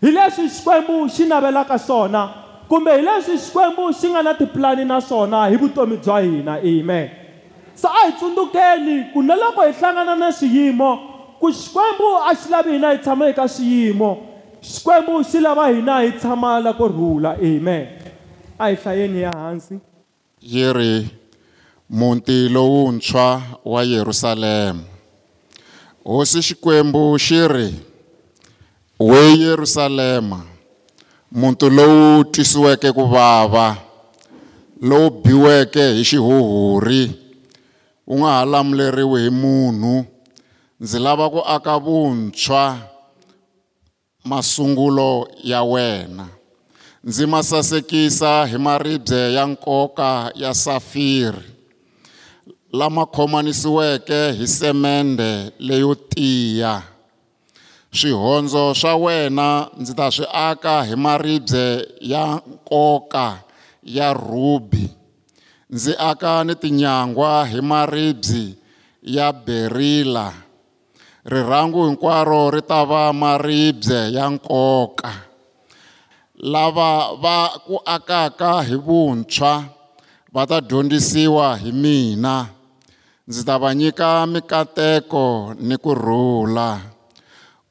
[0.00, 2.28] Hi leswi xikwembu xi navelaka swona
[2.68, 7.10] kumbe hi leswi xikwembu xi nga na tipulani na swona hi vutomi bya hina amen.
[7.74, 10.98] Se a hi tsundzukeni ku na loko hi hlangana na swiyimo
[11.40, 14.16] ku xikwembu a xi lavi hina hi tshama eka swiyimo
[14.62, 17.86] xikwembu xi lava hina hi tshama la kurhula amen.
[18.58, 19.78] A hi hlayeni ya hansi.
[20.40, 21.06] Yi ri
[21.90, 24.80] muti lowuntshwa wa yerusalema
[26.04, 27.74] hosi xikwembu xi ri
[29.00, 30.40] we yerusalema
[31.32, 33.76] muti lowu twisiweke ku vava
[34.80, 37.10] lowu biweke hi xihuhuri
[38.06, 40.04] wu nga ha lamuleriwi hi munhu.
[40.80, 42.78] Ndzi lava ku aka vuntshwa
[44.24, 46.28] masungulo ya wena.
[47.04, 51.57] Ndzi ma sasekisa hi maribye ya nkoka ya safiri.
[52.72, 56.82] Lama khomanisiweke hi semende leyo tiya.
[57.92, 63.38] Swihondzo swa wena ndzi ta swi aka hi maribye ya nkoka
[63.82, 64.90] ya rubi
[65.70, 68.54] ndzi aka ni tinyangwa hi maribye
[69.02, 70.32] ya berila.
[71.24, 75.12] Rirhangu hinkwaro ri ta va maribye ya nkoka.
[76.38, 79.64] Lava va ku akaka hi vuntshwa
[80.32, 82.57] va ta dyondzisiwa hi mina
[83.28, 86.80] ndzi ta va nyika mikateko ni kurhula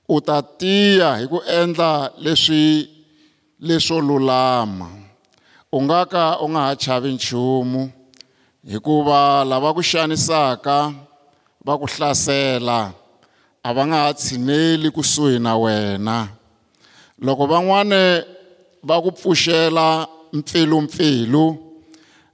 [0.05, 2.85] u ta tiya hi ku endla leswi
[3.65, 4.87] leswo lulama.
[5.73, 7.81] U nga ka u nga ha chavi nchumu
[8.69, 10.77] hikuva lava ku xanisaka
[11.65, 12.79] va ku hlasela
[13.67, 16.17] a va nga ha tshineli kusuhi na wena.
[17.25, 18.05] Loko van'wani
[18.87, 19.87] va ku pfuxela
[20.37, 21.45] mpfilumpfilu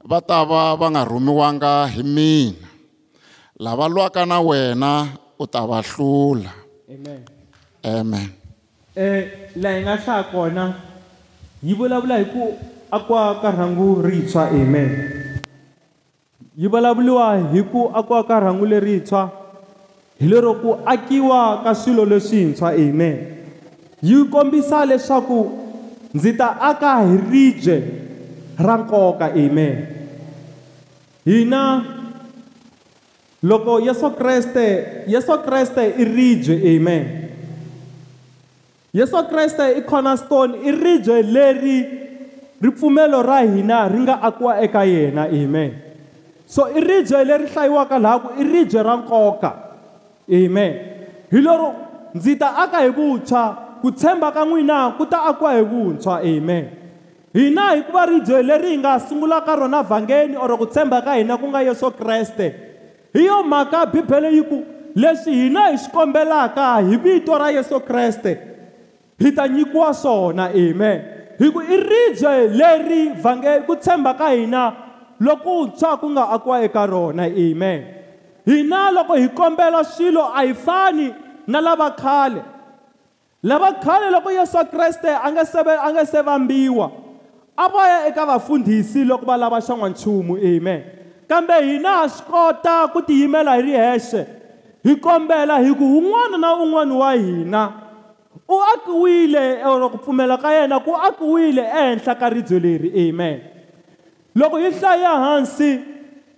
[0.10, 2.73] va ta va va nga rhumiwanga hi mina.
[3.63, 5.08] Lava lwaka na wena
[5.39, 6.52] u ta va hlula.
[6.91, 7.21] Amen.
[7.80, 8.28] Amen.
[8.95, 10.65] Eh laha hi nga hlaya kona
[11.63, 12.43] yi vulavula hi ku
[12.91, 14.89] akiwa ka rhangu rintshwa amen.
[16.60, 19.32] Yi vulavuliwa hi ku akiwa ka rhangu lerintshwa
[20.19, 23.15] hi lero ku akiwa ka swilo leswintshwa amen.
[24.04, 25.39] Yi kombisa leswaku
[26.13, 27.78] ndzi ta aka hi ribye
[28.60, 29.88] ra nkoka amen.
[31.26, 32.03] Hina
[33.43, 37.29] loko yesu kreste yesu kreste i ribye amen.
[38.93, 41.77] Yesu kreste i cornerstone i ribye leri
[42.62, 45.73] ripfumelo ra hina ri nga akiwa eka yena amen.
[46.45, 49.51] So i ribye leri hlayiwaka laha ku i ribye ra nkoka
[50.32, 50.73] amen.
[51.32, 51.75] Hi lero
[52.15, 56.65] ndzi ta aka hi vuntshwa ku tshemba ka n'wina ku ta akiwa hi vuntshwa amen.
[57.34, 61.38] Hina hikuva ribye leri hi nga sungula ka rona vhangeni or ku tshemba ka hina
[61.38, 62.73] ku nga yesu kreste
[63.13, 64.63] hi yo mhaka bibele yi ku
[64.95, 68.38] leswi hina hi swi kombelaka hi vito ra yesu kreste.
[69.19, 71.02] Hi ta nyikiwa swona amen.
[71.39, 74.73] Hi ku i ribye leri vhangeli ku tshemba ka hina
[75.19, 77.86] lokuntshwa ku nga akiwa eka rona amen.
[78.45, 81.13] Hina loko hi kombela swilo a hi fani
[81.47, 82.41] na lava khale.
[83.43, 86.91] Lava khale loko yesu kreste a nga se a nga se vambiwa
[87.58, 91.03] a va ya eka vafundhisi loko va lava xan'wanchumu amen.
[91.28, 94.28] Kambe hina ha swi kota ku tiyimela hi ri hexe
[94.84, 97.64] hi kombela hi ku un'wana na un'wana wa hina
[98.48, 103.40] u akiwile or ku pfumela ka yena ku akiwile ehenhla ka ribye leri amen.
[104.36, 105.80] Loko hi hlaya hansi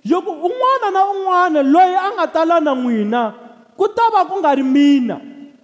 [0.03, 3.33] yo ku un'wana na un'wana loyi a nga tala na n'wina
[3.77, 5.17] ku ta va ku nga ri mina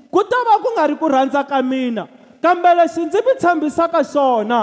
[0.10, 2.08] ku ta va ku nga ri ku rhandza ka mina.
[2.42, 4.60] Kambe lexi ndzi mi tshembisaka xona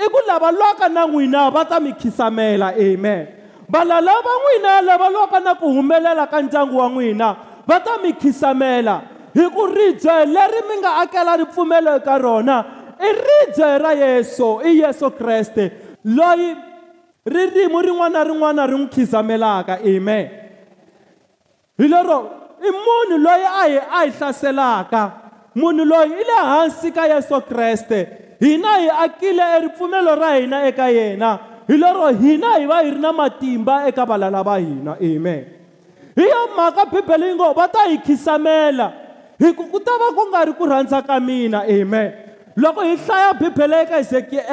[0.00, 3.26] i ku lava lwaka na n'wina va ta mi khisamela amen.
[3.68, 8.12] Valala va n'wina lava lwaka na ku humelela ka ndyangu wa n'wina va ta mi
[8.12, 9.02] khisamela.
[9.34, 12.64] Hi ku ribye leri mi nga akela ripfumelo eka rona
[12.98, 15.72] i ribye ra yesu i yesu kreste
[16.04, 16.56] loyi
[17.26, 19.78] ririmi rin'wana na rin'wana ri n'wi khisamelaka.
[19.84, 20.26] Amen.
[21.78, 22.18] Hi lero
[22.58, 25.02] i munhu loyi a hi a hi hlaselaka.
[25.54, 28.08] Munhu loyi i le hansi ka yesu kreste
[28.40, 31.47] hina hi akile ripfumelo ra hina eka yena.
[31.68, 34.96] Hi lero hina hi va hi ri na matimba eka valala va hina.
[34.96, 35.44] Amen.
[36.16, 38.92] Hi yo mhaka bibele yi ngo va ta hi khisamela
[39.38, 41.62] hi ku ku ta va ku nga ri ku rhandza ka mina.
[41.68, 42.12] Amen.
[42.56, 44.00] Loko hi hlaya bibele eka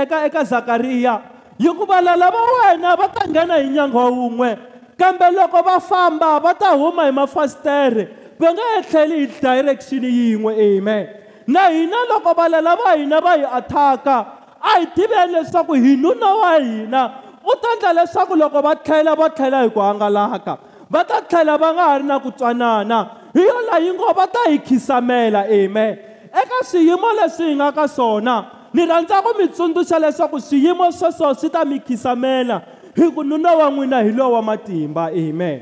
[0.04, 1.22] eka eka zakariya
[1.58, 4.52] yi ku valala va wena va ta nghena hi nyangwa wun'we.
[5.00, 10.52] Kambe loko va famba va ta huma hi mafasitere va nga etlheli hi direction yin'we.
[10.52, 11.08] Amen.
[11.48, 14.35] Na hina loko valala va hina va hi athaka
[14.66, 17.04] a hi tiveni leswaku hi nuna wa hina.
[17.46, 20.58] U ta endla leswaku loko va tlhela va tlhela hi ku hangalaka.
[20.90, 23.00] Va ta tlhela va nga ha ri na ku twanana.
[23.36, 25.98] Hi yona yi ngo va ta hi khisamela amen.
[26.42, 31.34] Eka swiyimo leswi hi nga ka swona ni rhandza ku mi tsundzuxa leswaku swiyimo sweswo
[31.34, 32.62] swi ta mi khisamela.
[32.96, 35.62] Hi ku nuna wa n'wina hi lowa matimba amen.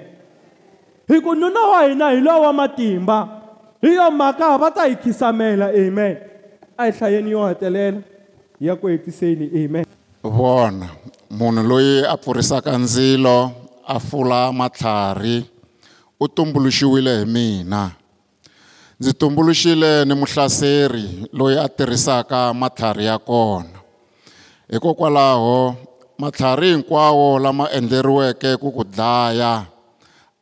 [1.10, 3.20] Hi ku nuna wa hina hi lowa matimba.
[3.82, 6.18] Hi yo mhaka va ta hi khisamela amen.
[6.78, 8.13] A hi hlayeni yo hetelela.
[8.64, 9.84] Ya ku hetiseni amen.
[10.24, 10.88] Vona
[11.28, 13.52] munhu loyi a pfurisaka ndzilo
[13.84, 15.44] a fula matlhari
[16.20, 17.92] u tumbuluxiwile hi mina.
[19.00, 23.84] Ndzi tumbuluxile ni muhlaseri loyi a tirhisaka matlhari ya kona.
[24.72, 25.76] Hikokwalaho
[26.18, 29.66] matlhari hinkwawo lama endleriweke ku ku dlaya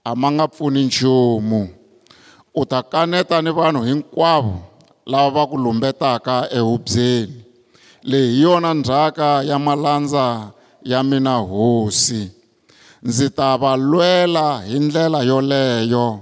[0.06, 1.70] a ma nga pfuni nchumu.
[2.54, 4.62] U ta kaneta ni vanhu hinkwavo
[5.06, 7.41] lava va ku lumbetaka ehubyeni.
[8.04, 10.52] Leyi hi yona ndzhaka ya malandza
[10.84, 12.32] ya mina hosi.
[13.04, 16.20] Ndzi ta va lwela hi ndlela yoleyo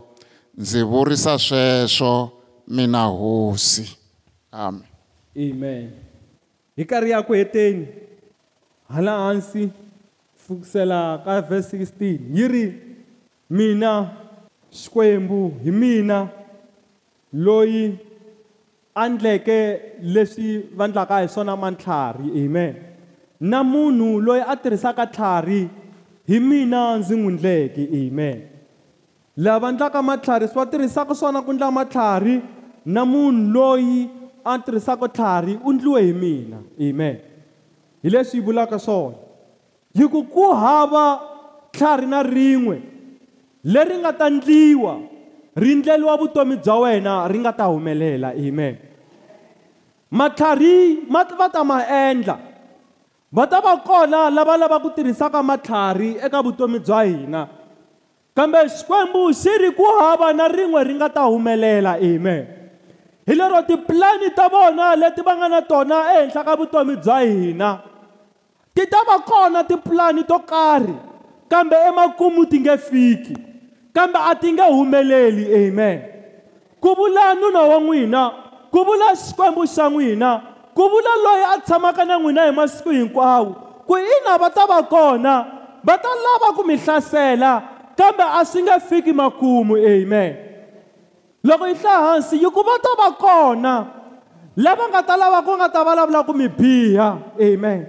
[0.58, 2.32] ndzi vurisa sweswo
[2.68, 3.98] mina hosi.
[4.52, 4.84] Amen.
[5.36, 5.92] Amen.
[6.76, 7.88] Hi karhi ya ku heteni
[8.90, 9.70] hala hansi
[10.36, 12.66] fukusela ka verse 16 yi ri
[13.50, 14.12] mina
[14.72, 16.30] xikwembu hi mina
[17.34, 17.98] loyi
[19.02, 19.58] a ndleke
[20.14, 22.76] leswi va ndlaka hi swona matlhari amen.
[23.40, 25.62] Na munhu loyi a tirhisaka tlhari
[26.28, 28.42] hi mina ndzi n'wi ndleke amen.
[29.38, 32.42] Lava ndlaka matlhari swi va tirhisaka swona ku ndla matlhari
[32.86, 34.10] na munhu loyi
[34.46, 37.18] a tirhisaka tlhari u ndliwe hi mina amen.
[38.04, 39.16] Hi leswi hi vulaka swona.
[39.96, 41.20] Hi ku ku hava
[41.72, 42.82] tlhari na rin'we
[43.64, 45.00] leri nga ta ndliwa
[45.56, 48.89] ri ndleliwa vutomi bya wena ri nga ta humelela amen
[50.12, 52.38] matlhari ma va ta ma endla.
[53.32, 57.48] Va ta va kona lava lava ku tirhisaka matlhari eka vutomi bya hina.
[58.36, 62.48] Kambe xikwembu xi ri ku hava na rin'we ri nga ta humelela amen.
[63.28, 67.72] Hi lero tipulani ta vona leti va nga na tona ehenhla ka vutomi bya hina
[68.74, 70.96] ti ta va kona tipulani to karhi
[71.50, 73.36] kambe emakumu ti nge fiki
[73.94, 76.02] kambe a ti nge humeleli amen.
[76.82, 80.42] Ku vula nuna wa n'wina ku vula xikwembu xa n'wina
[80.76, 83.84] ku vula loyi a tshamaka na n'wina hi masiku hinkwawo.
[83.88, 85.36] Ku ina va ta va kona
[85.84, 87.64] va ta lava ku mi hlasela
[87.98, 90.36] kambe a swi nge fiki makumu amen.
[91.44, 93.74] Loko hi hlaya hansi yi ku va ta va kona
[94.56, 97.88] lava nga ta lava ku nga ta vulavula ku mi biha amen.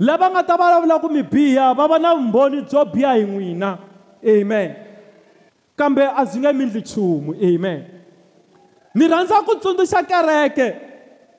[0.00, 3.78] Lava nga ta vulavula ku mi biha va va na vumbhoni byo biha hi n'wina
[4.26, 4.74] amen.
[5.78, 7.99] Kambe a byi nge mi ndli nchumu amen.
[8.94, 10.68] Ni rhandza ku tsundzuxa kereke.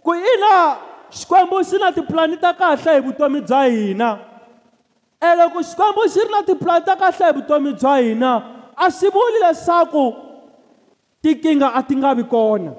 [0.03, 0.77] Ku ina
[1.11, 4.19] xikwembu xi na tipulani ta kahle hi vutomi bya hina.
[5.21, 8.31] E loko xikwembu xi ri na tipulani ta kahle hi vutomi bya hina
[8.77, 10.13] a swi vuli leswaku
[11.21, 12.71] tikinga a ti nga vi kona.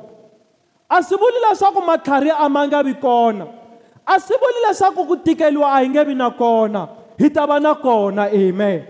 [0.91, 3.47] A swi vuli leswaku matlhari a ma nga vi kona.
[4.07, 6.89] A swi vuli leswaku ku tikeliwa a hi nge vi na kona.
[7.19, 8.83] Hi ta va na kona amen.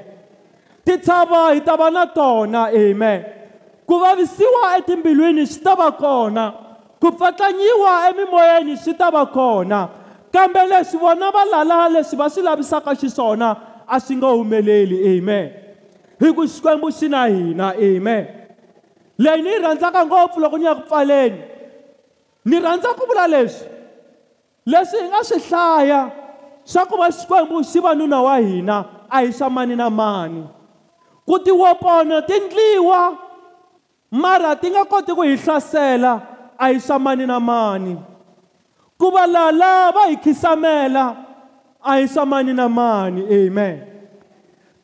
[0.84, 3.41] Titshava hi ta va na tona amen.
[3.86, 6.52] Ku vavisiwa etimbilwini swi ta va kona?
[7.00, 9.88] Ku pfatlanyiwa emimoyeni swi ta va kona?
[10.32, 13.56] Kambe leswi vona va lala leswi va swi lavisaka xiswona
[13.88, 15.50] a swi nga humeleli amen.
[16.20, 18.26] Hi ku xikwembu xi na hina amen.
[19.18, 21.42] Leyi ni yi rhandzaka ngopfu loko ni ya ku pfaleni
[22.44, 23.68] ni rhandza ku vula leswi.
[24.66, 26.10] Leswi hi nga swi hlaya
[26.64, 30.46] swa ku va xikwembu xi va nuna wa hina a hi swa mani na mani.
[31.26, 33.18] Ku tiwopona ti ndliwa
[34.12, 36.20] mara ti nga koti ku hi hlasela
[36.60, 37.96] a hi swa mani na mani.
[39.00, 41.16] Ku va lala va hi khisamela
[41.80, 43.24] a hi swa mani na mani.
[43.24, 43.88] Amen.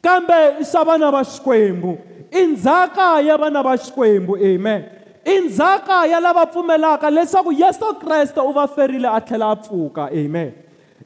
[0.02, 1.98] Kambe i swa vana va xikwembu
[2.32, 4.36] i ndzhaka ya vana va xikwembu.
[4.36, 4.84] Amen.
[5.24, 10.08] I ndzhaka ya lava pfumelaka leswaku yesu kreste u va ferile a tlhela a pfuka.
[10.12, 10.52] Amen.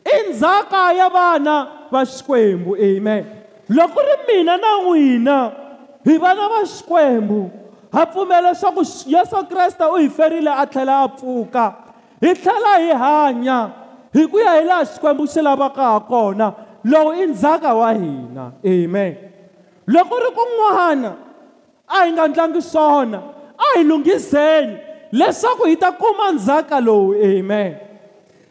[0.04, 2.76] I ndzhaka ya vana va xikwembu.
[2.76, 3.26] Amen.
[3.68, 5.52] Loko ri mina na n'wina
[6.04, 7.50] hi vana va xikwembu
[7.92, 11.74] ha pfumela leswaku yesu kreste u hi ferile a tlhela a pfuka.
[12.20, 13.70] Hi tlhela hi hanya
[14.14, 16.52] hi ku ya hi laha xikwembu xi lavaka ha kona.
[16.84, 18.52] Lowu i ndzhaka wa hina.
[18.64, 19.16] Amen.
[19.86, 21.12] Loko ri kun'wana
[21.88, 23.22] a hi nga ndlangi swona
[23.58, 24.76] a hi lunghiseni
[25.12, 27.14] leswaku hi ta kuma ndzhaka lowu.
[27.14, 27.76] Amen.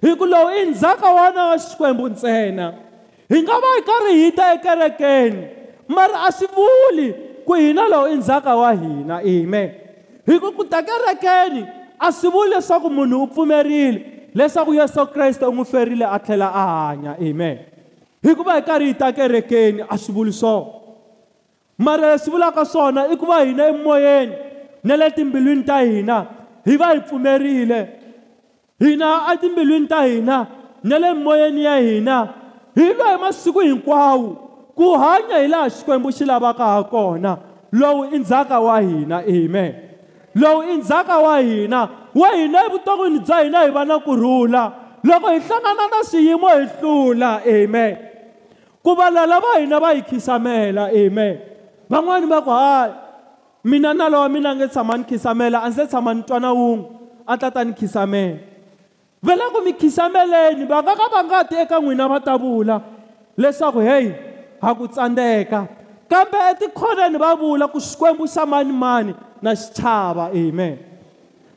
[0.02, 2.74] Hi ku lowu i ndzhaka wana wa xikwembu ntsena.
[3.30, 5.48] Hi nga va hi karhi hi ta ekerekeni
[5.88, 7.31] mara a swi vuli.
[7.52, 9.70] Ku hina lowu i ndzhaka wa hina amen.
[10.26, 11.68] Hi ku ku ta kerekeni
[12.00, 16.48] a swi vuli leswaku munhu u pfumerile leswaku yesu kreste u n'wi ferile a tlhela
[16.48, 17.58] a hanya amen.
[18.24, 20.80] Hi ku va hi karhi hi ta kerekeni a swi vuli swona
[21.78, 24.32] mara leswi vulaka swona i ku va hina emoyeni
[24.84, 26.26] na le timbilwini ta hina
[26.66, 27.82] hi va hi pfumerile.
[28.80, 30.48] Hina etimbilwini ta hina
[30.84, 32.18] na le moyeni ya hina
[32.76, 37.38] hi lo hi masiku hinkwawo ku hanya hi laha xikwembu xi lavaka ha kona
[37.72, 39.76] lowu i ndzhaka wa hina amen.
[40.36, 44.72] Lowu i ndzhaka wa hina wa hina evuton'wini bya hina hi va na kurhula.
[45.04, 47.98] Loko hi hlangana na swiyimo hi hlula amen.
[48.84, 51.38] Ku valala va hina va hi khisamela amen.
[51.90, 52.94] Van'wani va ku hayi
[53.64, 56.40] mina na lowa mina a nge tshama ni khisamela a ndzi se tshama ni twa
[56.40, 56.86] na wun'we
[57.28, 58.38] a ta ta ni khisamela.
[59.24, 62.82] Vela ku mi khisameleni va nga ka va nga ti eka n'wina va ta vula
[63.38, 64.31] leswaku heyi
[64.62, 65.68] ha ku tsandeka.
[66.10, 70.78] Kambe etikhoneni va vula ku xikwembu xa mani mani na xichava amen.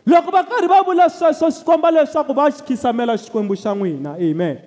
[0.06, 4.16] Loko va karhi va vula sweswo swi komba leswaku va xi khisamela xikwembu xa n'wina
[4.16, 4.58] amen.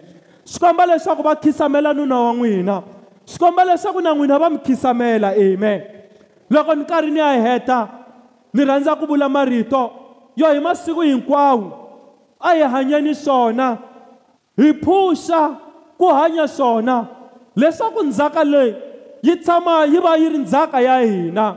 [0.46, 2.84] Swi komba leswaku va khisamela nuna wa n'wina.
[3.26, 5.82] Swi komba leswaku na n'wina va mi khisamela amen.
[6.50, 7.88] Loko ni karhi ni ya heta
[8.54, 9.92] ni rhandza ku vula marito
[10.36, 11.72] yo hi masiku hinkwawo
[12.40, 13.78] a hi hanyeni swona
[14.58, 15.56] hi phuxa
[15.98, 17.17] ku hanya swona.
[17.58, 18.76] Leswaku ndzhaka leyi
[19.26, 21.48] yi tshama yi va yi ri ndzhaka ya hina.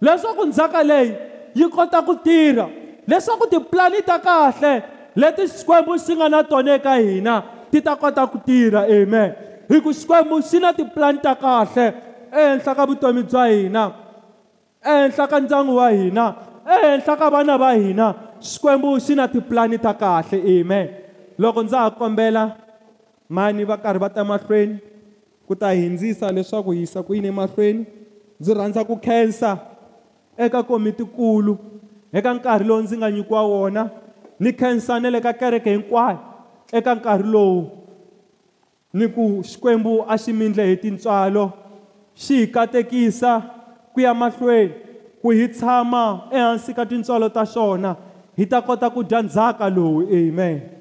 [0.00, 1.14] Leswaku ndzhaka leyi
[1.54, 2.66] yi kota ku tirha.
[3.08, 4.82] Leswaku tipulani ta kahle
[5.16, 9.32] leti xikwembu xi nga na tona eka hina ti ta kota ku tirha amen.
[9.68, 11.86] Hi ku xikwembu xi na tipulani ta kahle
[12.32, 13.84] ehenhla ka vutomi bya hina
[14.84, 16.34] ehenhla ka ndyangu wa hina
[16.68, 18.14] ehenhla ka vana va hina.
[18.40, 20.88] Xikwembu xi na tipulani ta kahle amen.
[21.38, 22.52] Loko ndza ha kombela
[23.28, 24.87] mani va karhi va ta mahlweni?
[25.48, 27.86] Ku ta hindzisa leswaku hi yisa ku yini emahlweni.
[28.40, 29.58] Ndzi rhandza ku khensa
[30.36, 31.58] eka komitikulu
[32.12, 33.90] eka nkarhi lowu ndzi nga nyikiwa wona
[34.40, 36.18] ni khensa na le ka kereke hinkwayo
[36.72, 37.70] eka nkarhi lowu.
[38.92, 41.52] Ni ku xikwembu a xi mindle hi tintswalo
[42.14, 43.42] xi hi katekisa
[43.92, 44.72] ku ya mahlweni
[45.22, 47.96] ku hi tshama ehansi ka tintswalo ta xona
[48.36, 50.77] hi ta kota ku dya ndzhaka lowu amen.